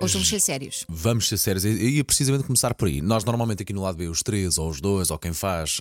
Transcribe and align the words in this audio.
Hoje 0.00 0.14
vamos 0.14 0.28
ser 0.28 0.40
sérios. 0.40 0.84
Vamos 0.88 1.28
ser 1.28 1.36
sérios. 1.38 1.64
Eu 1.64 1.72
ia 1.76 2.04
precisamente 2.04 2.44
começar 2.44 2.74
por 2.74 2.88
aí. 2.88 3.00
Nós, 3.00 3.24
normalmente, 3.24 3.62
aqui 3.62 3.72
no 3.72 3.82
lado 3.82 3.96
B, 3.96 4.08
os 4.08 4.22
três, 4.22 4.58
ou 4.58 4.68
os 4.68 4.80
dois, 4.80 5.10
ou 5.10 5.18
quem 5.18 5.32
faz, 5.32 5.80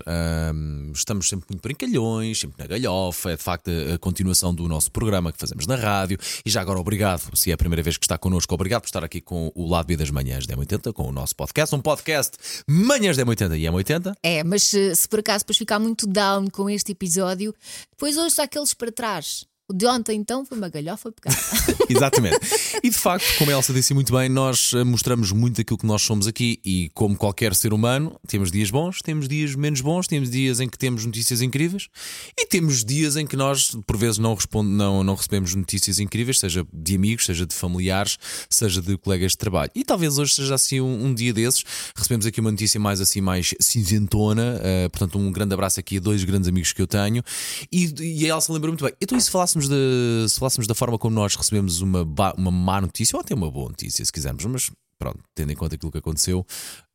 hum, 0.54 0.92
estamos 0.94 1.28
sempre 1.28 1.47
muito 1.49 1.62
brincalhões, 1.62 2.40
sempre 2.40 2.62
na 2.62 2.68
galhofa. 2.68 3.32
É 3.32 3.37
de 3.37 3.42
facto 3.42 3.72
a 3.94 3.97
continuação 3.97 4.54
do 4.54 4.68
nosso 4.68 4.92
programa 4.92 5.32
que 5.32 5.40
fazemos 5.40 5.65
na 5.65 5.76
rádio. 5.76 6.18
E 6.46 6.50
já 6.50 6.62
agora, 6.62 6.79
obrigado, 6.79 7.36
se 7.36 7.50
é 7.50 7.54
a 7.54 7.58
primeira 7.58 7.82
vez 7.82 7.97
que 7.97 8.05
está 8.05 8.18
connosco, 8.18 8.54
obrigado 8.54 8.82
por 8.82 8.87
estar 8.87 9.04
aqui 9.04 9.22
com 9.22 9.51
o 9.55 9.68
lado 9.68 9.87
B 9.87 9.97
das 9.97 10.12
manhãs 10.12 10.46
da 10.46 10.55
M80, 10.55 10.94
com 10.94 11.08
o 11.08 11.12
nosso 11.12 11.36
podcast. 11.36 11.73
Um 11.73 11.82
podcast 11.82 12.37
Manhãs 12.68 13.18
da 13.18 13.26
M80 13.26 13.58
e 13.58 13.64
M80. 13.64 14.14
É, 14.22 14.44
mas 14.44 14.64
se, 14.64 14.96
se 14.96 15.08
por 15.08 15.19
acaso 15.19 15.44
depois 15.44 15.58
ficar 15.58 15.79
muito 15.79 16.05
down 16.05 16.48
com 16.50 16.70
este 16.70 16.91
episódio, 16.91 17.55
depois 17.91 18.18
hoje 18.18 18.36
só 18.36 18.44
aqueles 18.44 18.73
para 18.73 18.91
trás. 18.91 19.46
O 19.72 19.74
de 19.74 19.86
ontem, 19.86 20.20
então, 20.20 20.46
foi 20.46 20.58
uma 20.58 20.68
galhofa 20.68 21.14
pegada. 21.14 21.42
Exatamente. 21.88 22.40
E 22.84 22.90
de 22.90 22.98
facto, 22.98 23.26
como 23.38 23.52
a 23.52 23.54
Elsa 23.54 23.72
disse 23.72 23.94
muito 23.94 24.12
bem, 24.12 24.28
nós 24.28 24.74
eh, 24.74 24.84
mostramos 24.84 25.32
muito 25.32 25.62
aquilo 25.62 25.78
que 25.78 25.86
nós 25.86 26.02
somos 26.02 26.28
aqui 26.28 26.60
e, 26.66 26.92
como 26.94 27.16
qualquer 27.16 27.56
ser 27.56 27.72
humano, 27.72 28.20
temos 28.28 28.52
dias 28.52 28.70
bons, 28.70 29.00
temos 29.02 29.30
dias 29.30 29.56
menos 29.56 29.80
bons, 29.80 30.08
temos 30.08 30.30
dias 30.30 30.60
em 30.60 30.68
que 30.68 30.78
temos 30.78 31.06
notícias 31.06 31.42
incríveis 31.42 31.88
e 32.38 32.46
temos 32.46 32.84
dias 32.84 33.16
em 33.16 33.26
que 33.26 33.38
nós, 33.38 33.74
por 33.88 33.96
vezes, 33.96 34.18
não, 34.18 34.36
responde, 34.36 34.70
não, 34.72 35.06
não 35.06 35.16
recebemos 35.16 35.56
notícias 35.56 36.00
incríveis, 36.00 36.40
seja 36.40 36.68
de 36.74 36.96
amigos, 36.96 37.26
seja 37.26 37.46
de 37.46 37.56
familiares, 37.56 38.18
seja 38.50 38.82
de 38.82 38.98
colegas 38.98 39.32
de 39.32 39.38
trabalho. 39.38 39.72
E 39.74 39.86
talvez 39.86 40.18
hoje 40.18 40.36
seja 40.36 40.56
assim 40.56 40.82
um, 40.82 41.06
um 41.06 41.14
dia 41.14 41.32
desses. 41.32 41.64
Recebemos 41.96 42.26
aqui 42.26 42.42
uma 42.42 42.52
notícia 42.52 42.78
mais 42.78 43.00
assim, 43.00 43.22
mais 43.22 43.54
cinzentona. 43.62 44.60
Uh, 44.60 44.90
portanto, 44.90 45.18
um 45.18 45.32
grande 45.32 45.54
abraço 45.54 45.80
aqui 45.80 45.96
a 45.96 46.02
dois 46.02 46.26
grandes 46.26 46.50
amigos 46.50 46.74
que 46.74 46.82
eu 46.82 46.88
tenho. 46.88 47.24
E, 47.72 47.94
e 48.02 48.26
a 48.26 48.36
Elsa 48.36 48.52
lembrou 48.52 48.74
muito 48.74 48.84
bem. 48.84 48.94
Então, 49.00 49.18
e 49.18 49.22
se 49.22 49.32
falássemos, 49.32 49.60
de, 49.67 50.26
se 50.29 50.40
falássemos 50.40 50.67
da 50.67 50.76
forma 50.76 50.98
como 50.98 51.15
nós 51.15 51.35
recebemos 51.35 51.81
uma, 51.81 52.07
uma 52.37 52.51
má 52.51 52.81
notícia, 52.81 53.15
ou 53.15 53.21
até 53.21 53.34
uma 53.34 53.49
boa 53.49 53.70
notícia, 53.70 54.04
se 54.04 54.12
quisermos, 54.12 54.45
mas 54.45 54.71
pronto, 54.98 55.20
tendo 55.34 55.51
em 55.51 55.55
conta 55.55 55.76
aquilo 55.76 55.91
que 55.91 55.98
aconteceu, 55.98 56.45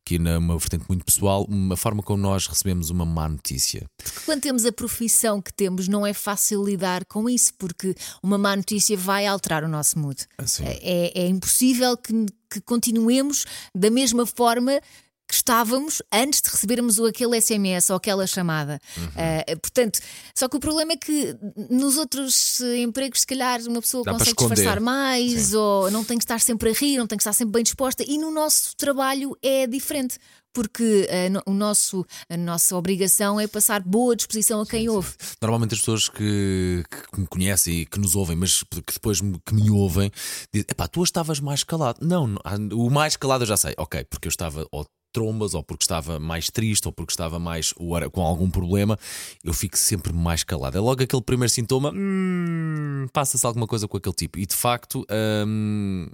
aqui 0.07 0.17
numa 0.17 0.57
vertente 0.57 0.85
muito 0.87 1.03
pessoal, 1.03 1.45
uma 1.49 1.75
forma 1.75 2.01
como 2.01 2.21
nós 2.21 2.47
recebemos 2.47 2.89
uma 2.89 3.05
má 3.05 3.27
notícia. 3.27 3.85
Porque 4.01 4.21
quando 4.25 4.41
temos 4.41 4.65
a 4.65 4.71
profissão 4.71 5.41
que 5.41 5.53
temos, 5.53 5.89
não 5.89 6.05
é 6.07 6.13
fácil 6.13 6.63
lidar 6.63 7.03
com 7.05 7.29
isso, 7.29 7.53
porque 7.57 7.93
uma 8.23 8.37
má 8.37 8.55
notícia 8.55 8.95
vai 8.95 9.27
alterar 9.27 9.65
o 9.65 9.67
nosso 9.67 9.99
mood. 9.99 10.25
Assim. 10.37 10.63
É, 10.65 11.23
é 11.23 11.27
impossível 11.27 11.97
que, 11.97 12.13
que 12.49 12.61
continuemos 12.61 13.45
da 13.75 13.89
mesma 13.89 14.25
forma 14.25 14.79
que 15.27 15.33
estávamos 15.33 16.01
antes 16.11 16.41
de 16.41 16.49
recebermos 16.49 16.99
aquele 16.99 17.39
SMS 17.39 17.89
ou 17.89 17.97
aquela 17.97 18.25
chamada. 18.25 18.79
Uhum. 18.97 19.03
Uh, 19.05 19.59
portanto, 19.59 19.99
só 20.33 20.47
que 20.47 20.55
o 20.55 20.59
problema 20.59 20.93
é 20.93 20.97
que 20.97 21.35
nos 21.69 21.97
outros 21.97 22.61
empregos, 22.61 23.21
se 23.21 23.27
calhar, 23.27 23.59
uma 23.67 23.81
pessoa 23.81 24.03
Dá 24.03 24.13
consegue 24.13 24.35
disfarçar 24.37 24.79
mais 24.79 25.47
Sim. 25.47 25.55
ou 25.55 25.91
não 25.91 26.03
tem 26.03 26.17
que 26.17 26.23
estar 26.23 26.39
sempre 26.39 26.69
a 26.69 26.73
rir, 26.73 26.97
não 26.97 27.07
tem 27.07 27.17
que 27.17 27.23
estar 27.23 27.33
sempre 27.33 27.53
bem 27.53 27.63
disposta. 27.63 28.03
E 28.07 28.17
no 28.17 28.31
nosso 28.31 28.75
trabalho 28.77 29.37
é 29.41 29.67
diferente 29.67 30.17
porque 30.57 31.07
uh, 31.07 31.51
o 31.51 31.53
nosso, 31.53 32.03
a 32.27 32.35
nossa 32.35 32.75
obrigação 32.75 33.39
é 33.39 33.45
passar 33.45 33.83
boa 33.83 34.15
disposição 34.15 34.59
a 34.61 34.65
quem 34.65 34.81
sim, 34.81 34.89
ouve. 34.89 35.09
Sim. 35.09 35.35
Normalmente 35.39 35.75
as 35.75 35.79
pessoas 35.79 36.09
que, 36.09 36.83
que, 37.13 37.19
me 37.19 37.27
conhecem 37.27 37.81
e 37.81 37.85
que 37.85 37.99
nos 37.99 38.15
ouvem, 38.15 38.35
mas 38.35 38.63
que 38.63 38.93
depois 38.93 39.21
que 39.21 39.53
me 39.53 39.69
ouvem, 39.69 40.11
dizem: 40.51 40.65
epá, 40.71 40.87
tu 40.87 41.03
estavas 41.03 41.39
mais 41.39 41.63
calado. 41.63 41.99
Não, 42.01 42.35
o 42.73 42.89
mais 42.89 43.15
calado 43.15 43.43
eu 43.43 43.47
já 43.47 43.55
sei, 43.55 43.75
ok, 43.77 44.03
porque 44.05 44.27
eu 44.27 44.31
estava 44.31 44.65
ou 44.71 44.83
trombas, 45.11 45.53
ou 45.53 45.63
porque 45.63 45.83
estava 45.83 46.19
mais 46.19 46.49
triste, 46.49 46.87
ou 46.87 46.91
porque 46.91 47.11
estava 47.11 47.39
mais 47.39 47.73
com 48.11 48.21
algum 48.21 48.49
problema, 48.49 48.97
eu 49.43 49.53
fico 49.53 49.77
sempre 49.77 50.13
mais 50.13 50.43
calado. 50.43 50.77
É 50.77 50.81
logo 50.81 51.01
aquele 51.03 51.21
primeiro 51.21 51.51
sintoma, 51.51 51.91
hum, 51.93 53.07
passa-se 53.11 53.45
alguma 53.45 53.67
coisa 53.67 53.87
com 53.87 53.97
aquele 53.97 54.15
tipo. 54.15 54.39
E 54.39 54.45
de 54.45 54.55
facto 54.55 55.05
hum, 55.45 56.07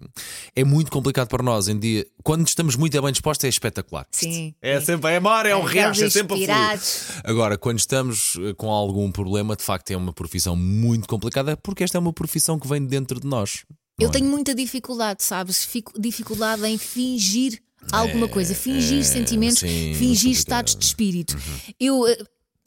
é 0.56 0.64
muito 0.64 0.92
complicado 0.92 1.28
para 1.28 1.44
nós 1.44 1.68
em 1.68 1.78
dia. 1.78 2.06
Quando 2.24 2.48
estamos 2.48 2.76
muito 2.76 3.02
bem 3.02 3.12
dispostos, 3.12 3.46
é 3.46 3.50
espetacular. 3.50 4.08
Sim. 4.12 4.54
É, 4.62 4.80
sempre 4.80 5.12
é 5.12 5.20
mar, 5.20 5.46
é 5.46 5.56
um 5.56 5.64
riacho, 5.64 6.04
é 6.04 6.10
sempre 6.10 6.50
a 6.50 6.78
Agora, 7.24 7.58
quando 7.58 7.80
estamos 7.80 8.38
eh, 8.40 8.54
com 8.54 8.70
algum 8.70 9.12
problema, 9.12 9.56
de 9.56 9.64
facto 9.64 9.92
é 9.92 9.98
uma 9.98 10.14
profissão 10.14 10.56
muito 10.56 11.08
complicada, 11.08 11.58
porque 11.58 11.84
esta 11.84 11.98
é 11.98 12.00
uma 12.00 12.14
profissão 12.14 12.60
que 12.60 12.68
vem 12.68 12.86
dentro 12.86 13.20
de 13.20 13.28
nós. 13.28 13.66
Eu 14.00 14.10
é? 14.10 14.12
tenho 14.12 14.28
muita 14.28 14.56
dificuldade, 14.56 15.24
sabes? 15.24 15.64
Fico 15.64 16.00
dificuldade 16.00 16.66
em 16.66 16.78
fingir 16.78 17.62
alguma 17.92 18.28
coisa, 18.28 18.56
fingir 18.56 19.00
é, 19.00 19.04
sentimentos, 19.04 19.60
sim, 19.60 19.94
fingir 19.96 20.32
estados 20.32 20.76
de 20.76 20.86
espírito. 20.86 21.36
Uhum. 21.36 21.74
Eu 21.80 22.08
eh, 22.08 22.18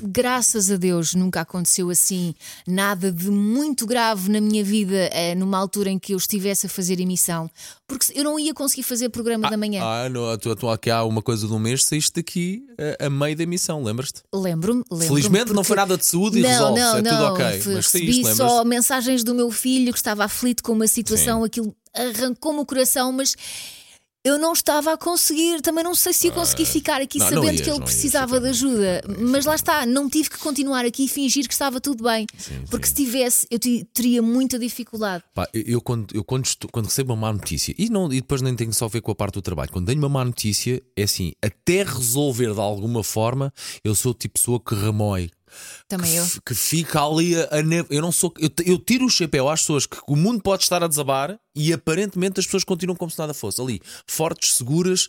graças 0.03 0.71
a 0.71 0.77
Deus 0.77 1.15
nunca 1.15 1.41
aconteceu 1.41 1.88
assim 1.88 2.34
nada 2.66 3.10
de 3.10 3.31
muito 3.31 3.87
grave 3.87 4.31
na 4.31 4.41
minha 4.41 4.62
vida 4.62 5.09
eh, 5.12 5.34
numa 5.34 5.59
altura 5.59 5.91
em 5.91 5.99
que 5.99 6.12
eu 6.12 6.19
estivesse 6.19 6.66
a 6.66 6.69
fazer 6.69 7.00
emissão, 7.00 7.50
porque 7.87 8.12
eu 8.15 8.22
não 8.22 8.38
ia 8.38 8.53
conseguir 8.53 8.82
fazer 8.82 9.09
programa 9.09 9.47
ah, 9.47 9.50
da 9.50 9.56
manhã. 9.56 9.82
Ah, 9.82 10.09
não, 10.09 10.37
tu, 10.37 10.69
aqui 10.69 10.91
há 10.91 11.03
uma 11.05 11.22
coisa 11.22 11.47
de 11.47 11.53
um 11.53 11.59
mês, 11.59 11.84
saíste 11.84 12.12
daqui 12.15 12.62
a, 12.78 12.82
eh, 12.82 13.06
a 13.06 13.10
meio 13.10 13.37
da 13.37 13.43
emissão, 13.43 13.82
lembras-te? 13.82 14.22
Lembro-me. 14.34 14.82
Lembro 14.91 15.06
Felizmente 15.06 15.44
porque... 15.44 15.56
não 15.56 15.65
foi 15.65 15.76
nada 15.76 15.97
de 15.97 16.05
saúde 16.05 16.41
não, 16.41 16.49
e 16.49 16.53
resolve 16.53 16.81
não, 16.81 16.97
é 16.97 17.03
não, 17.03 17.10
tudo 17.10 17.25
ok. 17.32 17.44
Mas 17.44 17.66
recebi 17.66 18.22
saíste, 18.22 18.37
só 18.37 18.65
mensagens 18.65 19.25
do 19.25 19.34
meu 19.34 19.50
filho 19.50 19.93
que 19.93 19.99
estava 19.99 20.25
aflito 20.25 20.62
com 20.62 20.72
uma 20.72 20.87
situação, 20.87 21.41
Sim. 21.41 21.47
aquilo 21.47 21.76
arrancou-me 21.94 22.60
o 22.60 22.66
coração, 22.66 23.10
mas 23.12 23.34
eu 24.26 24.38
não 24.38 24.53
estava 24.53 24.92
a 24.92 24.97
conseguir, 24.97 25.60
também 25.60 25.84
não 25.84 25.94
sei 25.94 26.12
se 26.12 26.26
ia 26.26 26.32
conseguir 26.32 26.64
ah, 26.64 26.66
ficar 26.66 27.00
aqui 27.00 27.16
não, 27.16 27.26
sabendo 27.26 27.44
não 27.44 27.53
ias, 27.53 27.60
que 27.60 27.70
ele 27.70 27.81
precisava 27.81 28.41
de 28.41 28.48
ajuda. 28.48 29.00
Mas 29.20 29.47
lá 29.47 29.54
está, 29.54 29.87
não 29.87 30.10
tive 30.10 30.31
que 30.31 30.38
continuar 30.38 30.84
aqui 30.84 31.04
e 31.04 31.09
fingir 31.09 31.47
que 31.47 31.53
estava 31.53 31.81
tudo 31.81 32.03
bem. 32.03 32.26
Sim, 32.37 32.64
porque 32.69 32.88
sim. 32.88 32.97
se 32.97 33.04
tivesse, 33.04 33.47
eu 33.48 33.59
teria 33.94 34.20
muita 34.20 34.59
dificuldade. 34.59 35.22
Pá, 35.32 35.48
eu, 35.54 35.81
quando, 35.81 36.12
eu 36.12 36.25
quando, 36.25 36.44
estou, 36.44 36.69
quando, 36.69 36.87
recebo 36.87 37.12
uma 37.12 37.20
má 37.20 37.32
notícia, 37.32 37.72
e, 37.78 37.88
não, 37.88 38.12
e 38.12 38.20
depois 38.20 38.42
nem 38.42 38.56
tenho 38.56 38.72
só 38.72 38.87
a 38.87 38.88
ver 38.88 39.00
com 39.00 39.12
a 39.12 39.14
parte 39.14 39.34
do 39.34 39.42
trabalho, 39.42 39.70
quando 39.70 39.87
tenho 39.87 40.00
uma 40.00 40.09
má 40.09 40.25
notícia, 40.25 40.82
é 40.97 41.04
assim, 41.04 41.32
até 41.41 41.84
resolver 41.84 42.53
de 42.53 42.60
alguma 42.60 43.04
forma, 43.04 43.54
eu 43.84 43.94
sou 43.94 44.10
o 44.10 44.14
tipo 44.14 44.34
de 44.34 44.43
pessoa 44.43 44.58
que 44.58 44.75
remói, 44.75 45.31
também 45.88 46.12
que, 46.12 46.18
eu. 46.18 46.26
Que 46.46 46.54
fica 46.54 47.02
ali 47.02 47.36
a, 47.36 47.44
a 47.44 47.60
Eu 47.90 48.02
não 48.02 48.12
sou. 48.12 48.32
Eu, 48.38 48.50
eu, 48.64 48.78
tiro 48.78 49.06
o 49.06 49.10
chapéu 49.10 49.48
às 49.48 49.60
pessoas 49.60 49.86
que 49.86 49.96
o 50.06 50.16
mundo 50.16 50.42
pode 50.42 50.62
estar 50.62 50.82
a 50.82 50.88
desabar 50.88 51.38
e 51.54 51.72
aparentemente 51.72 52.40
as 52.40 52.46
pessoas 52.46 52.64
continuam 52.64 52.96
como 52.96 53.10
se 53.10 53.18
nada 53.18 53.32
fosse. 53.34 53.60
Ali, 53.60 53.80
fortes, 54.06 54.54
seguras 54.54 55.08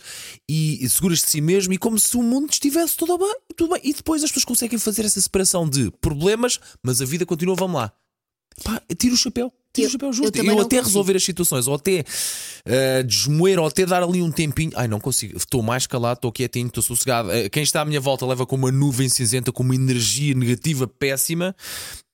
e, 0.49 0.83
e 0.83 0.89
seguras 0.89 1.19
de 1.19 1.29
si 1.29 1.41
mesmo 1.41 1.73
e 1.73 1.77
como 1.77 1.99
se 1.99 2.15
o 2.15 2.23
mundo 2.23 2.51
estivesse 2.51 2.95
tudo 2.95 3.17
bem, 3.17 3.35
tudo 3.55 3.73
bem. 3.73 3.81
E 3.83 3.93
depois 3.93 4.23
as 4.23 4.29
pessoas 4.29 4.45
conseguem 4.45 4.79
fazer 4.79 5.05
essa 5.05 5.19
separação 5.19 5.67
de 5.67 5.91
problemas, 6.01 6.59
mas 6.83 7.01
a 7.01 7.05
vida 7.05 7.25
continua, 7.25 7.55
vamos 7.55 7.81
lá. 7.81 7.93
Pá, 8.63 8.81
tiro 8.97 9.13
o 9.15 9.17
chapéu. 9.17 9.51
Tiro 9.73 9.87
o 9.87 9.91
chapéu 9.91 10.13
junto. 10.13 10.35
Eu, 10.35 10.45
eu 10.45 10.51
até 10.53 10.77
consigo. 10.77 10.85
resolver 10.85 11.15
as 11.15 11.23
situações, 11.23 11.67
ou 11.67 11.75
até 11.75 11.99
uh, 12.01 13.03
desmoer, 13.03 13.59
ou 13.59 13.67
até 13.67 13.85
dar 13.85 14.03
ali 14.03 14.21
um 14.21 14.31
tempinho. 14.31 14.71
Ai, 14.75 14.87
não 14.87 14.99
consigo. 14.99 15.37
Estou 15.37 15.61
mais 15.61 15.85
calado, 15.85 16.17
estou 16.17 16.31
quietinho, 16.31 16.67
estou 16.67 16.81
sossegado. 16.81 17.29
Uh, 17.29 17.49
quem 17.51 17.63
está 17.63 17.81
à 17.81 17.85
minha 17.85 17.99
volta 17.99 18.25
leva 18.25 18.45
com 18.45 18.55
uma 18.55 18.71
nuvem 18.71 19.07
cinzenta, 19.09 19.51
com 19.51 19.63
uma 19.63 19.75
energia 19.75 20.33
negativa 20.33 20.87
péssima. 20.87 21.55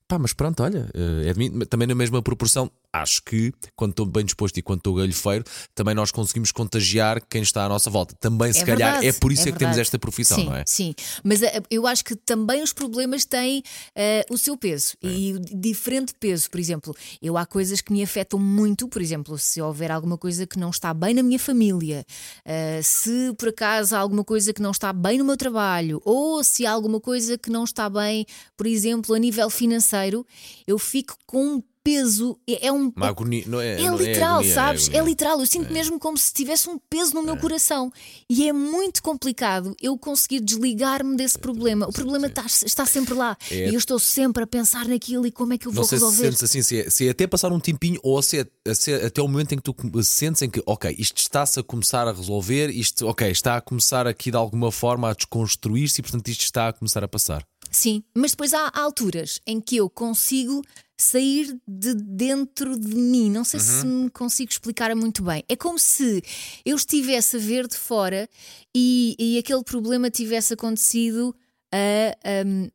Pá, 0.08 0.20
mas 0.20 0.34
pronto, 0.34 0.62
olha, 0.62 0.90
uh, 0.94 1.62
é 1.62 1.66
também 1.66 1.88
na 1.88 1.96
mesma 1.96 2.22
proporção 2.22 2.70
acho 2.94 3.24
que, 3.24 3.52
quando 3.76 3.92
estou 3.92 4.06
bem 4.06 4.24
disposto 4.24 4.58
e 4.58 4.62
quando 4.62 4.80
estou 4.80 4.94
galhofeiro, 4.94 5.44
também 5.74 5.96
nós 5.96 6.12
conseguimos 6.12 6.52
contagiar 6.52 7.20
quem 7.28 7.42
está 7.42 7.66
à 7.66 7.70
nossa 7.70 7.90
volta. 7.90 8.16
Também, 8.20 8.54
se 8.54 8.60
é 8.60 8.66
calhar, 8.66 8.92
verdade, 9.02 9.08
é 9.08 9.14
por 9.20 9.32
isso 9.32 9.48
é, 9.48 9.50
é 9.50 9.52
que 9.52 9.58
temos 9.58 9.78
esta 9.78 9.98
profissão, 9.98 10.38
sim, 10.38 10.46
não 10.46 10.56
é? 10.56 10.64
Sim, 10.68 10.94
mas 11.24 11.42
uh, 11.42 11.46
eu 11.72 11.88
acho 11.88 12.06
que 12.06 12.16
também 12.16 12.62
os 12.62 12.72
problemas 12.72 13.26
têm 13.26 13.60
uh, 13.98 14.34
o 14.34 14.38
seu 14.38 14.56
peso 14.56 14.96
é. 15.04 15.08
e 15.08 15.40
diferente 15.40 16.14
peso. 16.20 16.50
Por 16.50 16.60
exemplo, 16.60 16.96
eu 17.22 17.36
há 17.36 17.46
coisas 17.46 17.82
que 17.82 17.92
me 17.92 18.04
afetam 18.04 18.40
muito, 18.40 18.88
por 18.88 19.02
exemplo, 19.02 19.38
se 19.40 19.60
houver 19.60 19.92
alguma 19.92 20.18
coisa 20.18 20.46
que 20.46 20.60
não 20.60 20.70
está 20.70 20.94
bem 20.94 21.16
na 21.16 21.24
minha 21.24 21.40
família, 21.40 22.06
uh, 22.46 22.84
se 22.84 23.34
por 23.38 23.50
acaso 23.50 23.96
há 23.96 24.00
alguma 24.00 24.24
coisa 24.24 24.54
que 24.54 24.62
não 24.62 24.72
está 24.72 24.94
bem 24.94 25.18
no 25.18 25.26
meu 25.26 25.38
trabalho, 25.38 26.00
ou 26.06 26.44
se 26.44 26.66
há 26.66 26.72
alguma 26.72 27.00
coisa 27.00 27.38
que 27.38 27.50
não 27.50 27.64
está 27.64 27.90
bem, 27.90 28.26
por 28.56 28.68
exemplo, 28.68 29.16
a 29.16 29.20
nível 29.20 29.50
financeiro, 29.50 30.26
eu 30.68 30.78
fico 30.78 31.18
com 31.26 31.56
um 31.56 31.64
peso, 31.84 32.40
é, 32.48 32.68
é 32.68 32.72
um. 32.72 32.92
Uma 32.96 33.10
agonia, 33.10 33.44
não 33.48 33.60
é, 33.60 33.82
é 33.82 33.84
não 33.84 33.98
literal, 33.98 34.36
é 34.36 34.36
agonia, 34.36 34.54
sabes? 34.54 34.90
É, 34.90 34.98
é, 34.98 35.04
literal. 35.04 35.40
Eu 35.40 35.46
sinto 35.46 35.72
mesmo 35.74 36.00
como 36.00 36.18
se 36.18 36.34
tivesse 36.34 36.70
um 36.70 36.78
peso 36.90 37.14
no 37.14 37.22
meu 37.22 37.38
coração. 37.38 37.92
E 38.30 38.48
é 38.48 38.54
muito 38.54 39.04
complicado 39.04 39.76
eu 39.82 39.98
conseguir 39.98 40.40
desligar-me 40.40 41.16
desse 41.18 41.38
problema. 41.38 41.88
O 41.88 41.92
problema 41.92 42.28
está, 42.28 42.46
está 42.46 42.86
sempre 42.86 43.14
lá. 43.14 43.38
E 43.52 43.74
eu 43.74 43.78
estou 43.78 44.00
sempre 44.00 44.44
a 44.44 44.48
pensar 44.48 44.88
naquilo 44.88 45.28
e 45.28 45.32
como 45.32 45.54
é 45.54 45.58
que 45.58 45.68
eu 45.68 45.72
vou 45.72 45.82
não 45.82 45.88
sei 45.88 45.98
resolver. 45.98 46.18
Se 46.18 46.24
sentes 46.24 46.44
assim, 46.44 46.62
se 46.62 46.80
é, 46.80 46.90
se 46.90 47.08
é 47.08 47.12
até 47.12 47.28
passar 47.28 47.52
um 47.52 47.60
tempinho 47.60 48.00
ou 48.02 48.22
se 48.22 48.40
é, 48.40 48.48
é 48.66 49.06
até 49.06 49.22
o 49.22 49.28
momento 49.28 49.54
em 49.54 49.58
que 49.58 49.64
tu 49.64 49.76
sentes 50.04 50.42
em 50.42 50.50
que, 50.50 50.62
ok, 50.66 50.96
isto 50.98 51.18
está-se 51.18 51.60
a 51.60 51.64
começar 51.64 52.08
a 52.08 52.14
resolver, 52.14 52.70
isto, 52.70 53.08
ok, 53.08 53.30
está 53.30 53.58
a 53.58 53.62
começar 53.62 54.08
aqui 54.08 54.32
de 54.32 54.38
alguma 54.38 54.72
forma 54.72 55.10
a 55.10 55.14
desconstruir-se 55.14 56.00
e 56.00 56.04
portanto 56.04 56.28
isto 56.28 56.42
está 56.42 56.70
a 56.70 56.74
começar 56.74 57.04
a 57.04 57.08
passar. 57.08 57.46
Sim, 57.72 58.04
mas 58.14 58.32
depois 58.32 58.54
há 58.54 58.72
alturas 58.74 59.42
em 59.48 59.60
que 59.60 59.78
eu 59.78 59.90
consigo 59.90 60.62
sair 60.98 61.58
de 61.68 61.94
dentro 61.96 62.78
de 62.78 62.96
mim. 62.96 63.30
Não 63.30 63.44
sei 63.44 63.60
uhum. 63.60 63.66
se 63.66 63.86
me 63.86 64.10
consigo 64.10 64.52
explicar 64.52 64.96
muito 64.96 65.24
bem. 65.24 65.44
É 65.48 65.56
como 65.56 65.80
se 65.80 66.24
eu 66.66 66.76
estivesse 66.76 67.38
a 67.38 67.40
ver 67.40 67.68
de 67.68 67.76
fora 67.76 68.30
e, 68.76 69.16
e 69.18 69.38
aquele 69.38 69.64
problema 69.64 70.10
tivesse 70.10 70.54
acontecido 70.54 71.36
a, 71.74 72.16
a, 72.24 72.70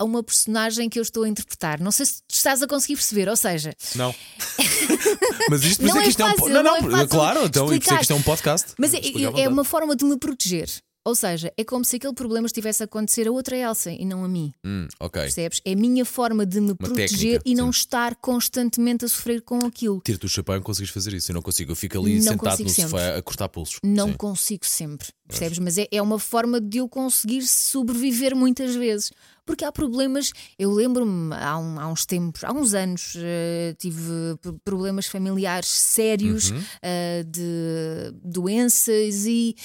a 0.00 0.04
uma 0.04 0.22
personagem 0.22 0.88
que 0.88 0.98
eu 0.98 1.02
estou 1.02 1.22
a 1.22 1.28
interpretar. 1.28 1.80
Não 1.80 1.92
sei 1.92 2.06
se 2.06 2.22
tu 2.22 2.34
estás 2.34 2.62
a 2.62 2.66
conseguir 2.66 2.96
perceber, 2.96 3.28
ou 3.28 3.36
seja, 3.36 3.72
Não. 3.94 4.14
Mas 5.48 5.62
isto 5.64 5.82
Não 5.84 5.96
é 5.96 6.02
que 6.02 6.10
isto 6.10 6.22
é 6.22 6.24
um 6.24 6.28
fácil, 6.30 6.48
Não, 6.48 6.62
não 6.62 6.80
não, 6.80 6.88
é 6.88 6.90
fácil 6.90 7.08
claro, 7.08 7.44
então 7.44 7.64
é 7.64 7.76
explicar. 7.76 8.00
isto 8.00 8.12
é 8.12 8.16
um 8.16 8.22
podcast. 8.22 8.74
Mas 8.78 8.94
é, 8.94 9.00
é 9.36 9.48
uma 9.48 9.64
forma 9.64 9.94
de 9.94 10.04
me 10.04 10.16
proteger. 10.18 10.68
Ou 11.04 11.16
seja, 11.16 11.52
é 11.56 11.64
como 11.64 11.84
se 11.84 11.96
aquele 11.96 12.12
problema 12.14 12.46
estivesse 12.46 12.82
a 12.82 12.86
acontecer 12.86 13.26
a 13.26 13.32
outra 13.32 13.56
Elsa 13.56 13.90
e 13.90 14.04
não 14.04 14.24
a 14.24 14.28
mim. 14.28 14.52
Hum, 14.64 14.86
ok. 15.00 15.22
Percebes? 15.22 15.60
É 15.64 15.72
a 15.72 15.76
minha 15.76 16.04
forma 16.04 16.46
de 16.46 16.60
me 16.60 16.74
proteger 16.76 17.38
técnica, 17.38 17.42
e 17.44 17.54
não 17.56 17.72
sim. 17.72 17.78
estar 17.80 18.14
constantemente 18.14 19.04
a 19.04 19.08
sofrer 19.08 19.42
com 19.42 19.66
aquilo. 19.66 20.00
Tiro-te 20.04 20.26
o 20.26 20.28
chapéu 20.28 20.54
e 20.54 20.58
não 20.58 20.62
consegues 20.64 20.90
fazer 20.92 21.12
isso. 21.14 21.30
Eu 21.30 21.34
não 21.34 21.42
consigo. 21.42 21.72
Eu 21.72 21.76
fico 21.76 21.98
ali 21.98 22.16
Não 22.20 22.32
sentado 22.32 22.62
no 22.62 22.68
sofá 22.68 22.88
sempre. 22.98 23.00
a 23.18 23.22
cortar 23.22 23.48
pulsos. 23.48 23.78
Não 23.84 24.08
Sim. 24.10 24.14
consigo 24.16 24.64
sempre, 24.64 25.08
percebes? 25.26 25.58
Mas 25.58 25.76
é, 25.76 25.88
é 25.90 26.00
uma 26.00 26.20
forma 26.20 26.60
de 26.60 26.78
eu 26.78 26.88
conseguir 26.88 27.42
sobreviver 27.42 28.36
muitas 28.36 28.74
vezes. 28.76 29.10
Porque 29.44 29.64
há 29.64 29.72
problemas, 29.72 30.30
eu 30.56 30.70
lembro-me 30.70 31.34
há, 31.34 31.58
um- 31.58 31.80
há 31.80 31.88
uns 31.88 32.06
tempos, 32.06 32.44
há 32.44 32.52
uns 32.52 32.74
anos, 32.74 33.14
eh, 33.16 33.74
tive 33.76 34.38
problemas 34.64 35.06
familiares 35.06 35.66
sérios, 35.68 36.52
Uhum. 36.52 36.62
eh, 36.80 37.24
de 37.26 38.14
doenças 38.24 39.26
e. 39.26 39.56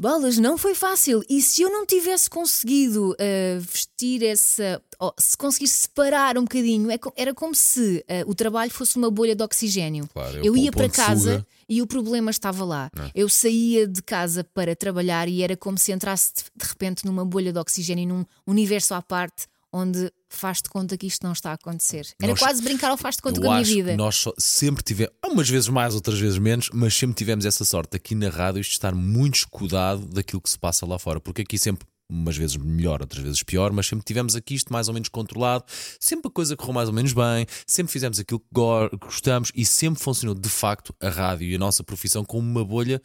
Bolas, 0.00 0.38
não 0.38 0.56
foi 0.56 0.74
fácil. 0.76 1.22
E 1.28 1.42
se 1.42 1.62
eu 1.62 1.70
não 1.72 1.84
tivesse 1.84 2.30
conseguido 2.30 3.16
eh, 3.18 3.58
vestir 3.60 4.22
essa. 4.22 4.80
ou 5.00 5.12
se 5.18 5.36
conseguisse 5.36 5.74
separar 5.82 6.38
um 6.38 6.42
bocadinho, 6.42 6.88
é 6.90 6.98
era 7.16 7.34
como 7.34 7.52
se 7.54 8.04
eh, 8.06 8.22
o 8.26 8.32
trabalho 8.34 8.70
fosse 8.70 8.96
uma 8.96 9.10
bolha 9.10 9.34
de 9.34 9.42
oxigênio. 9.42 10.08
Claro, 10.12 10.38
eu 10.44 10.56
ia 10.56 10.70
para 10.70 10.88
casa 10.88 11.46
e 11.68 11.82
o 11.82 11.86
problema 11.86 12.30
estava 12.30 12.64
lá. 12.64 12.90
É. 12.96 13.10
Eu 13.12 13.28
saía 13.28 13.88
de 13.88 14.00
casa 14.00 14.44
para 14.44 14.76
trabalhar 14.76 15.28
e 15.28 15.42
era 15.42 15.56
como 15.56 15.76
se 15.76 15.90
entrasse 15.90 16.32
de- 16.32 16.44
de 16.64 16.68
repente 16.68 17.04
numa 17.04 17.24
bolha 17.24 17.52
de 17.52 17.58
oxigênio, 17.58 18.06
num 18.08 18.24
universo 18.46 18.94
à 18.94 19.02
parte, 19.02 19.46
onde 19.72 20.10
faz 20.28 20.58
de 20.62 20.68
conta 20.68 20.96
que 20.96 21.06
isto 21.06 21.22
não 21.24 21.32
está 21.32 21.50
a 21.50 21.54
acontecer. 21.54 22.06
Era 22.20 22.32
Nós- 22.32 22.38
quase 22.38 22.62
brincar 22.62 22.90
ao 22.90 22.96
faz 22.96 23.16
de 23.16 23.22
conta 23.22 23.40
com 23.40 23.50
a 23.50 23.54
minha 23.54 23.64
vida. 23.64 23.96
nós 23.96 24.16
só- 24.16 24.32
sempre 24.38 24.82
tivemos, 24.82 25.12
umas 25.26 25.48
vezes 25.48 25.68
mais, 25.68 25.94
outras 25.94 26.18
vezes 26.18 26.38
menos, 26.38 26.70
mas 26.72 26.94
sempre 26.94 27.16
tivemos 27.16 27.44
essa 27.44 27.64
sorte 27.64 27.96
aqui 27.96 28.14
na 28.14 28.28
rádio 28.28 28.60
isto 28.60 28.70
de 28.70 28.76
estar 28.76 28.94
muito 28.94 29.36
escudado 29.36 30.06
daquilo 30.06 30.40
que 30.40 30.50
se 30.50 30.58
passa 30.58 30.86
lá 30.86 30.98
fora, 30.98 31.20
porque 31.20 31.42
aqui 31.42 31.58
sempre. 31.58 31.86
Umas 32.10 32.38
vezes 32.38 32.56
melhor, 32.56 33.02
outras 33.02 33.22
vezes 33.22 33.42
pior, 33.42 33.70
mas 33.70 33.86
sempre 33.86 34.02
tivemos 34.02 34.34
aqui 34.34 34.54
isto 34.54 34.72
mais 34.72 34.88
ou 34.88 34.94
menos 34.94 35.10
controlado. 35.10 35.62
Sempre 36.00 36.28
a 36.28 36.30
coisa 36.30 36.56
correu 36.56 36.72
mais 36.72 36.88
ou 36.88 36.94
menos 36.94 37.12
bem, 37.12 37.44
sempre 37.66 37.92
fizemos 37.92 38.18
aquilo 38.18 38.40
que 38.40 38.46
go- 38.50 38.88
gostamos 38.98 39.52
e 39.54 39.62
sempre 39.66 40.02
funcionou 40.02 40.34
de 40.34 40.48
facto 40.48 40.94
a 41.02 41.10
rádio 41.10 41.46
e 41.46 41.54
a 41.54 41.58
nossa 41.58 41.84
profissão 41.84 42.24
como 42.24 42.48
uma 42.48 42.64
bolha 42.64 42.98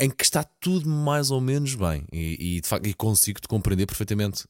em 0.00 0.08
que 0.10 0.24
está 0.24 0.42
tudo 0.42 0.88
mais 0.88 1.30
ou 1.30 1.40
menos 1.40 1.74
bem 1.74 2.04
e, 2.12 2.56
e, 2.56 2.60
de 2.60 2.66
facto 2.66 2.86
e 2.86 2.94
consigo-te 2.94 3.46
compreender 3.46 3.86
perfeitamente 3.86 4.44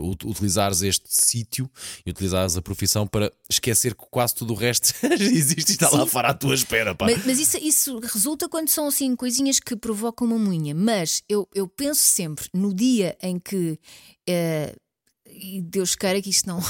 ut- 0.00 0.24
utilizares 0.26 0.82
este 0.82 1.04
sítio 1.08 1.70
e 2.04 2.10
utilizares 2.10 2.56
a 2.56 2.62
profissão 2.62 3.06
para 3.06 3.32
esquecer 3.48 3.94
que 3.94 4.04
quase 4.10 4.34
tudo 4.34 4.52
o 4.52 4.56
resto 4.56 4.92
existe 5.20 5.70
e 5.70 5.72
está 5.72 5.88
lá 5.88 6.00
Sim. 6.04 6.06
fora 6.10 6.28
à 6.30 6.34
tua 6.34 6.54
espera. 6.54 6.94
Pá. 6.94 7.06
Mas, 7.06 7.24
mas 7.24 7.38
isso, 7.38 7.56
isso 7.58 7.98
resulta 8.00 8.48
quando 8.48 8.68
são 8.68 8.88
assim 8.88 9.14
coisinhas 9.14 9.60
que 9.60 9.76
provocam 9.76 10.26
uma 10.26 10.38
moinha. 10.38 10.74
Mas 10.74 11.22
eu, 11.28 11.48
eu 11.54 11.68
penso 11.68 12.00
sempre 12.02 12.46
no 12.52 12.74
dia 12.74 13.16
em 13.22 13.38
que. 13.38 13.78
eh, 14.28 14.74
e 15.34 15.62
Deus 15.62 15.94
queira 15.94 16.20
que 16.20 16.28
isto 16.28 16.46
não, 16.46 16.60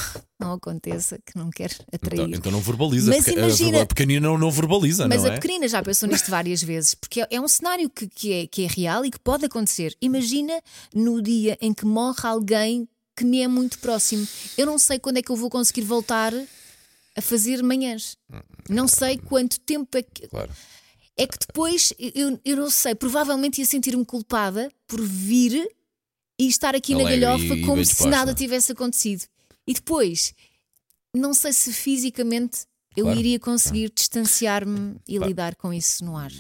não 0.43 0.53
aconteça, 0.55 1.19
que 1.25 1.37
não 1.37 1.51
quero 1.51 1.75
atrair. 1.93 2.21
então, 2.23 2.39
então 2.39 2.53
não 2.53 2.61
verbaliza, 2.61 3.11
Mas 3.11 3.25
porque 3.25 3.39
a- 3.39 3.43
imagina- 3.45 3.83
a 3.83 3.87
pequenina 3.87 4.27
não, 4.29 4.37
não 4.39 4.51
verbaliza, 4.51 5.07
Mas 5.09 5.23
não 5.23 5.31
a 5.31 5.35
é? 5.35 5.37
pequenina 5.39 5.69
já 5.69 5.83
pensou 5.83 6.09
nisto 6.09 6.31
várias 6.31 6.63
vezes, 6.63 6.95
porque 6.95 7.21
é, 7.23 7.29
é 7.31 7.41
um 7.41 7.49
cenário 7.49 7.89
que, 7.91 8.09
que, 8.09 8.33
é, 8.33 8.47
que 8.47 8.65
é 8.65 8.67
real 8.67 9.05
e 9.05 9.11
que 9.11 9.19
pode 9.19 9.45
acontecer. 9.45 9.97
Imagina 10.01 10.61
no 10.95 11.23
dia 11.23 11.57
em 11.61 11.73
que 11.73 11.85
morre 11.85 12.27
alguém 12.27 12.89
que 13.17 13.25
me 13.25 13.41
é 13.41 13.49
muito 13.49 13.79
próximo. 13.79 14.27
Eu 14.57 14.67
não 14.67 14.79
sei 14.79 14.99
quando 14.99 15.19
é 15.19 15.23
que 15.23 15.31
eu 15.31 15.37
vou 15.37 15.51
conseguir 15.51 15.83
voltar 15.83 16.33
a 17.15 17.21
fazer 17.21 17.63
manhãs. 17.63 18.17
Não 18.69 18.89
sei 18.89 19.19
quanto 19.19 19.61
tempo 19.61 19.97
é 19.99 20.03
que. 20.03 20.27
Claro. 20.29 20.51
É 21.15 21.27
que 21.27 21.37
depois, 21.39 21.93
eu, 21.99 22.41
eu 22.43 22.57
não 22.57 22.71
sei, 22.71 22.95
provavelmente 22.95 23.59
ia 23.61 23.67
sentir-me 23.67 24.03
culpada 24.03 24.73
por 24.89 24.99
vir 25.03 25.69
e 26.41 26.49
estar 26.49 26.75
aqui 26.75 26.95
na 26.95 27.01
Alegre 27.03 27.21
galhofa 27.21 27.45
e- 27.55 27.61
e 27.61 27.67
como 27.67 27.85
se 27.85 28.09
nada 28.09 28.33
tivesse 28.35 28.73
acontecido. 28.73 29.25
E 29.67 29.75
depois, 29.75 30.35
não 31.15 31.35
sei 31.35 31.53
se 31.53 31.73
fisicamente 31.73 32.61
eu 32.97 33.05
Claro. 33.05 33.19
iria 33.19 33.39
conseguir 33.39 33.91
distanciar-me 33.95 34.97
e 35.09 35.19
lidar 35.19 35.57
com 35.57 35.73
isso 35.73 36.05
no 36.05 36.17
ar. 36.17 36.31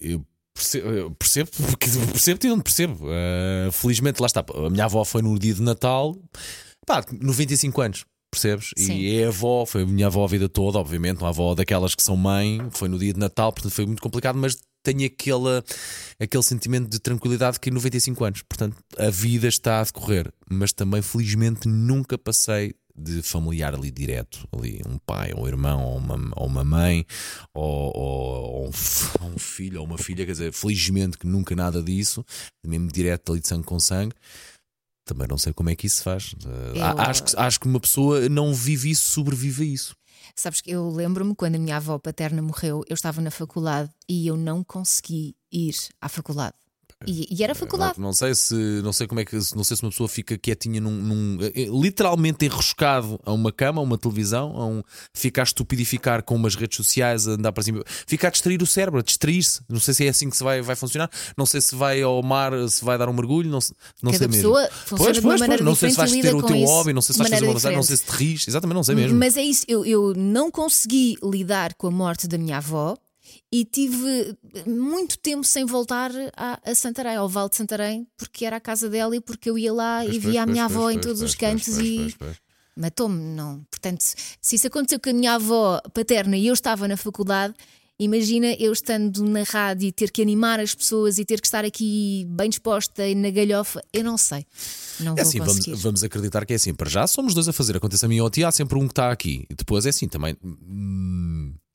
Eu 0.00 0.24
percebo, 0.54 0.88
eu 0.88 1.10
percebo 1.12 1.50
e 2.44 2.48
não 2.48 2.60
percebo. 2.60 3.06
Eh, 3.10 3.70
felizmente, 3.72 4.20
lá 4.20 4.26
está. 4.26 4.44
A 4.54 4.70
minha 4.70 4.84
avó 4.84 5.04
foi 5.04 5.22
no 5.22 5.38
dia 5.38 5.54
de 5.54 5.62
Natal, 5.62 6.16
pá, 6.86 7.04
95 7.20 7.80
anos. 7.80 8.04
Percebes? 8.30 8.70
Sim. 8.76 8.96
E 8.98 9.20
é 9.20 9.26
avó, 9.28 9.64
foi 9.64 9.82
a 9.82 9.86
minha 9.86 10.08
avó 10.08 10.24
a 10.24 10.28
vida 10.28 10.48
toda, 10.48 10.78
obviamente, 10.78 11.18
uma 11.18 11.28
avó 11.30 11.54
daquelas 11.54 11.94
que 11.94 12.02
são 12.02 12.16
mãe, 12.16 12.58
foi 12.72 12.88
no 12.88 12.98
dia 12.98 13.12
de 13.12 13.18
Natal, 13.18 13.52
portanto 13.52 13.72
foi 13.72 13.86
muito 13.86 14.02
complicado, 14.02 14.36
mas 14.36 14.58
tenho 14.94 15.06
aquele, 15.06 15.62
aquele 16.18 16.42
sentimento 16.42 16.88
de 16.88 16.98
tranquilidade 16.98 17.58
que 17.60 17.70
95 17.70 18.24
anos, 18.24 18.42
portanto 18.42 18.76
a 18.98 19.10
vida 19.10 19.46
está 19.48 19.80
a 19.80 19.84
decorrer, 19.84 20.32
mas 20.50 20.72
também 20.72 21.02
felizmente 21.02 21.68
nunca 21.68 22.16
passei 22.16 22.74
de 22.98 23.20
familiar 23.20 23.74
ali 23.74 23.90
direto, 23.90 24.48
ali 24.50 24.80
um 24.88 24.96
pai, 24.98 25.32
ou 25.34 25.44
um 25.44 25.48
irmão, 25.48 25.84
ou 25.84 25.98
uma, 25.98 26.32
ou 26.34 26.46
uma 26.46 26.64
mãe, 26.64 27.04
ou, 27.52 27.92
ou- 27.94 28.50
ou 28.54 28.66
um, 28.68 28.70
um 29.34 29.38
filho, 29.38 29.80
ou 29.80 29.86
uma 29.86 29.98
filha, 29.98 30.24
quer 30.24 30.32
dizer, 30.32 30.52
felizmente 30.52 31.18
que 31.18 31.26
nunca 31.26 31.54
nada 31.54 31.82
disso, 31.82 32.24
mesmo 32.66 32.88
direto 32.90 33.32
ali 33.32 33.40
de 33.42 33.48
sangue 33.48 33.64
com 33.66 33.78
sangue. 33.78 34.14
Também 35.04 35.28
não 35.28 35.36
sei 35.38 35.52
como 35.52 35.68
é 35.70 35.76
que 35.76 35.86
isso 35.86 35.96
se 35.98 36.02
faz. 36.04 36.34
Eu- 36.74 36.82
acho, 36.98 37.22
que, 37.24 37.36
acho 37.36 37.60
que 37.60 37.66
uma 37.68 37.78
pessoa 37.80 38.28
não 38.30 38.52
vive 38.54 38.90
isso, 38.90 39.10
sobrevive 39.10 39.62
a 39.62 39.66
isso. 39.66 39.94
Sabes 40.34 40.60
que 40.60 40.70
eu 40.70 40.88
lembro-me 40.90 41.34
quando 41.34 41.56
a 41.56 41.58
minha 41.58 41.76
avó 41.76 41.98
paterna 41.98 42.42
morreu, 42.42 42.82
eu 42.88 42.94
estava 42.94 43.20
na 43.20 43.30
faculdade 43.30 43.90
e 44.08 44.26
eu 44.26 44.36
não 44.36 44.62
consegui 44.62 45.36
ir 45.50 45.74
à 46.00 46.08
faculdade. 46.08 46.54
E, 47.06 47.26
e 47.30 47.44
era 47.44 47.54
faculdade. 47.54 47.98
Não, 47.98 48.06
não 48.06 48.12
sei 48.14 48.34
se 48.34 48.54
não 48.82 48.92
sei 48.92 49.06
como 49.06 49.20
é 49.20 49.24
que 49.24 49.36
não 49.54 49.62
sei 49.62 49.76
se 49.76 49.82
uma 49.82 49.90
pessoa 49.90 50.08
fica 50.08 50.38
quietinha 50.38 50.80
num, 50.80 50.90
num- 50.92 51.38
eh, 51.42 51.66
literalmente 51.70 52.46
enroscado 52.46 53.20
a 53.24 53.32
uma 53.32 53.52
cama, 53.52 53.80
a 53.80 53.84
uma 53.84 53.98
televisão, 53.98 54.56
a 54.56 54.66
um 54.66 54.82
ficar 55.12 55.42
estupidificar 55.42 56.22
com 56.22 56.34
umas 56.34 56.54
redes 56.54 56.76
sociais, 56.76 57.28
a 57.28 57.32
andar 57.32 57.52
para 57.52 57.62
cima, 57.62 57.84
ficar 58.06 58.28
a 58.28 58.30
distrair 58.30 58.62
o 58.62 58.66
cérebro, 58.66 59.00
a 59.00 59.02
distrair-se. 59.02 59.60
Não 59.68 59.78
sei 59.78 59.92
se 59.92 60.06
é 60.06 60.08
assim 60.08 60.30
que 60.30 60.36
se 60.38 60.42
vai, 60.42 60.62
vai 60.62 60.74
funcionar. 60.74 61.10
Não 61.36 61.44
sei 61.44 61.60
se 61.60 61.74
vai 61.76 62.00
ao 62.00 62.22
mar, 62.22 62.52
se 62.68 62.82
vai 62.82 62.96
dar 62.96 63.10
um 63.10 63.12
mergulho, 63.12 63.50
não, 63.50 63.58
não 64.02 64.12
Cada 64.12 64.18
sei 64.18 64.28
mesmo. 64.28 64.54
pessoa 64.54 64.68
funciona 64.86 65.12
de 65.12 65.20
uma 65.20 65.36
maneira 65.36 65.62
não 65.62 65.74
sei 65.74 65.90
se 65.90 65.96
vais 65.96 66.10
ter 66.12 66.34
o 66.34 66.42
teu 66.42 66.56
isso 66.56 66.64
hobby, 66.66 66.92
não 66.94 67.02
sei 67.02 67.12
se 67.12 67.18
vais 67.18 67.30
fazer 67.30 67.44
uma 67.44 67.54
massagem, 67.54 67.76
não 67.76 67.82
sei 67.84 67.96
se 67.98 68.04
te 68.04 68.10
rires, 68.12 68.48
exatamente, 68.48 68.74
não 68.76 68.82
sei 68.84 68.94
mesmo. 68.94 69.18
Mas 69.18 69.36
é 69.36 69.42
isso, 69.42 69.66
eu, 69.68 69.84
eu 69.84 70.14
não 70.16 70.50
consegui 70.50 71.16
lidar 71.22 71.74
com 71.74 71.88
a 71.88 71.90
morte 71.90 72.26
da 72.26 72.38
minha 72.38 72.56
avó 72.56 72.96
e 73.52 73.64
tive 73.64 74.36
muito 74.66 75.18
tempo 75.18 75.44
sem 75.44 75.64
voltar 75.64 76.10
a, 76.36 76.60
a 76.64 76.74
Santarém, 76.74 77.16
ao 77.16 77.28
Vale 77.28 77.50
de 77.50 77.56
Santarém, 77.56 78.06
porque 78.16 78.44
era 78.44 78.56
a 78.56 78.60
casa 78.60 78.88
dela 78.88 79.14
e 79.16 79.20
porque 79.20 79.50
eu 79.50 79.58
ia 79.58 79.72
lá 79.72 80.04
e 80.04 80.08
Pois, 80.08 80.24
via 80.24 80.42
a 80.42 80.44
pois, 80.44 80.52
minha 80.52 80.66
pois, 80.66 80.76
avó 80.76 80.90
em 80.90 80.98
todos 80.98 81.22
os 81.22 81.34
cantos 81.34 81.78
e 81.78 82.14
matou-me, 82.76 83.18
não. 83.18 83.64
Portanto, 83.70 84.02
se 84.40 84.56
isso 84.56 84.66
aconteceu 84.66 85.00
com 85.00 85.10
a 85.10 85.12
minha 85.12 85.34
avó 85.34 85.80
paterna 85.94 86.36
e 86.36 86.46
eu 86.46 86.54
estava 86.54 86.86
na 86.86 86.96
faculdade, 86.96 87.54
imagina 87.98 88.52
eu 88.58 88.72
estando 88.72 89.24
na 89.24 89.42
rádio 89.42 89.88
e 89.88 89.92
ter 89.92 90.10
que 90.10 90.20
animar 90.20 90.60
as 90.60 90.74
pessoas 90.74 91.18
e 91.18 91.24
ter 91.24 91.40
que 91.40 91.46
estar 91.46 91.64
aqui 91.64 92.26
bem 92.28 92.50
disposta 92.50 93.06
e 93.06 93.14
na 93.14 93.30
galhofa, 93.30 93.82
eu 93.92 94.04
não 94.04 94.18
sei. 94.18 94.44
Não 95.00 95.14
É 95.16 95.22
assim, 95.22 95.38
vamos, 95.38 95.66
vamos 95.82 96.04
acreditar 96.04 96.44
que 96.44 96.52
é 96.52 96.56
assim. 96.56 96.74
Para 96.74 96.88
já 96.88 97.06
somos 97.06 97.34
dois 97.34 97.48
a 97.48 97.52
fazer. 97.52 97.76
Acontece 97.76 98.04
a 98.04 98.08
mim 98.08 98.20
ou 98.20 98.26
a 98.26 98.30
ti, 98.30 98.44
há 98.44 98.50
sempre 98.50 98.78
um 98.78 98.86
que 98.86 98.92
está 98.92 99.10
aqui. 99.10 99.46
E 99.48 99.54
depois 99.54 99.86
é 99.86 99.90
assim 99.90 100.08
também. 100.08 100.36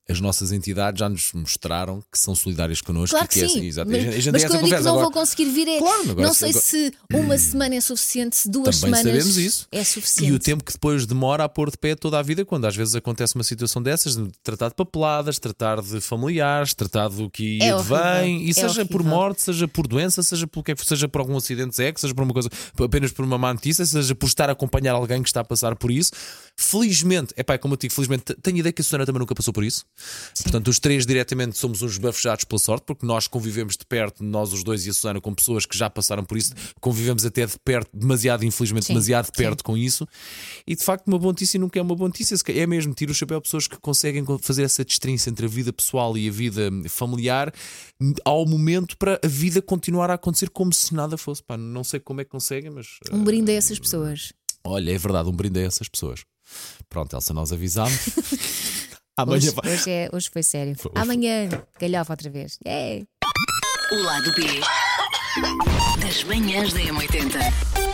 As 0.09 0.19
nossas 0.19 0.51
entidades 0.51 0.99
já 0.99 1.07
nos 1.07 1.31
mostraram 1.33 2.01
que 2.11 2.17
são 2.19 2.35
solidárias 2.35 2.81
connosco 2.81 3.15
Claro 3.15 3.25
e 3.25 3.33
que, 3.33 3.43
é 3.43 3.47
sim. 3.47 3.57
assim. 3.59 3.67
Exato. 3.67 3.89
Mas, 3.91 3.99
a 3.99 4.11
gente 4.19 4.31
mas 4.31 4.43
quando 4.43 4.53
eu 4.55 4.63
digo 4.63 4.75
que 4.77 4.83
não 4.83 4.91
agora. 4.91 5.03
vou 5.03 5.11
conseguir 5.11 5.45
vir 5.45 5.67
é. 5.69 5.77
Claro, 5.79 6.11
agora 6.11 6.27
não 6.27 6.33
se- 6.33 6.39
sei 6.39 6.49
agora- 6.49 6.65
se 6.65 6.93
uma 7.13 7.37
semana 7.37 7.75
é 7.75 7.81
suficiente, 7.81 8.35
se 8.35 8.49
duas 8.49 8.79
Também 8.79 8.95
semanas 8.99 9.23
sabemos 9.23 9.37
isso. 9.37 9.67
é 9.71 9.83
suficiente. 9.83 10.31
E 10.31 10.35
o 10.35 10.39
tempo 10.39 10.63
que 10.63 10.73
depois 10.73 11.05
demora 11.05 11.43
a 11.45 11.49
pôr 11.49 11.69
de 11.71 11.77
pé 11.77 11.95
toda 11.95 12.19
a 12.19 12.21
vida, 12.21 12.43
quando 12.43 12.65
às 12.65 12.75
vezes 12.75 12.93
acontece 12.95 13.35
uma 13.35 13.43
situação 13.43 13.81
dessas, 13.81 14.15
de 14.17 14.29
tratar 14.43 14.69
de 14.69 14.75
papeladas, 14.75 15.39
tratar 15.39 15.81
de 15.81 16.01
familiares, 16.01 16.73
tratar 16.73 17.07
do 17.07 17.29
que 17.29 17.59
É 17.61 17.75
vem, 17.77 18.45
e 18.47 18.49
É 18.49 18.53
seja 18.53 18.85
por 18.85 19.01
horrível. 19.01 19.15
morte, 19.17 19.41
seja 19.43 19.67
por 19.67 19.87
doença, 19.87 20.21
seja 20.23 20.45
por 20.47 20.63
que 20.63 20.71
é 20.71 20.75
que 20.75 20.85
seja 20.85 21.07
por 21.07 21.19
algum 21.21 21.37
acidente 21.37 21.69
de 21.77 21.99
seja 21.99 22.13
por 22.13 22.23
uma 22.23 22.33
coisa, 22.33 22.49
apenas 22.83 23.11
por 23.11 23.23
uma 23.23 23.37
má 23.37 23.53
notícia, 23.53 23.85
seja 23.85 24.13
por 24.15 24.25
estar 24.27 24.49
a 24.49 24.53
acompanhar 24.53 24.93
alguém 24.93 25.21
que 25.23 25.29
está 25.29 25.39
a 25.41 25.45
passar 25.45 25.75
por 25.75 25.89
isso. 25.91 26.11
Felizmente, 26.57 27.33
é 27.37 27.43
pá, 27.43 27.57
como 27.57 27.73
eu 27.73 27.77
digo, 27.77 27.93
felizmente, 27.93 28.35
tenho 28.41 28.57
ideia 28.57 28.71
que 28.73 28.81
a 28.81 28.83
Susana 28.83 29.05
também 29.05 29.19
nunca 29.19 29.33
passou 29.33 29.53
por 29.53 29.63
isso. 29.63 29.85
Portanto, 30.43 30.67
os 30.69 30.79
três 30.79 31.05
diretamente 31.05 31.57
somos 31.57 31.81
uns 31.81 31.97
bafejados 31.97 32.43
pela 32.45 32.59
sorte, 32.59 32.83
porque 32.85 33.05
nós 33.05 33.27
convivemos 33.27 33.75
de 33.77 33.85
perto, 33.85 34.23
nós 34.23 34.53
os 34.53 34.63
dois 34.63 34.85
e 34.85 34.89
a 34.89 34.93
Susana, 34.93 35.19
com 35.21 35.33
pessoas 35.33 35.65
que 35.65 35.77
já 35.77 35.89
passaram 35.89 36.23
por 36.23 36.37
isso, 36.37 36.53
convivemos 36.79 37.25
até 37.25 37.45
de 37.45 37.57
perto, 37.63 37.89
demasiado, 37.93 38.43
infelizmente, 38.45 38.85
Sim, 38.87 38.93
demasiado 38.93 39.25
de 39.31 39.37
sim. 39.37 39.43
perto 39.43 39.63
com 39.63 39.77
isso. 39.77 40.07
E 40.65 40.75
de 40.75 40.83
facto, 40.83 41.07
uma 41.07 41.17
boa 41.19 41.31
notícia 41.31 41.59
nunca 41.59 41.79
é 41.79 41.81
uma 41.81 41.95
boa 41.95 42.07
notícia. 42.07 42.35
É 42.47 42.65
mesmo, 42.67 42.93
tiro 42.93 43.11
o 43.11 43.15
chapéu 43.15 43.37
a 43.37 43.41
pessoas 43.41 43.67
que 43.67 43.77
conseguem 43.79 44.23
co- 44.25 44.37
fazer 44.39 44.63
essa 44.63 44.83
distinção 44.85 45.31
entre 45.31 45.45
a 45.45 45.49
vida 45.49 45.71
pessoal 45.73 46.17
e 46.17 46.27
a 46.27 46.31
vida 46.31 46.69
familiar 46.89 47.53
ao 48.25 48.45
momento 48.45 48.97
para 48.97 49.19
a 49.23 49.27
vida 49.27 49.61
continuar 49.61 50.09
a 50.09 50.15
acontecer 50.15 50.49
como 50.49 50.73
se 50.73 50.93
nada 50.93 51.17
fosse. 51.17 51.43
Pá, 51.43 51.57
não 51.57 51.83
sei 51.83 51.99
como 51.99 52.21
é 52.21 52.23
que 52.23 52.29
conseguem, 52.29 52.69
mas. 52.71 52.87
Um 53.11 53.23
brinde 53.23 53.51
a 53.51 53.55
essas 53.55 53.77
pessoas. 53.79 54.31
eh, 54.33 54.57
Olha, 54.63 54.91
é 54.91 54.97
verdade, 54.97 55.29
um 55.29 55.31
brinde 55.33 55.59
a 55.59 55.63
essas 55.63 55.87
pessoas. 55.89 56.23
Pronto, 56.89 57.15
Elsa, 57.15 57.33
nós 57.33 57.51
avisámos. 57.53 57.93
Amanhã 59.23 59.37
Hoje, 59.37 59.49
vai. 59.51 59.71
hoje, 59.73 59.89
é, 59.89 60.09
hoje 60.11 60.29
foi 60.31 60.43
sério. 60.43 60.75
Foi- 60.77 60.91
Amanhã, 60.95 61.49
galhofa 61.79 62.13
outra 62.13 62.29
vez. 62.29 62.57
É. 62.65 63.01
O 63.91 64.03
lado 64.03 64.33
B 64.35 64.43
das 66.01 66.23
manhãs 66.23 66.73
da 66.73 66.79
M80. 66.79 67.90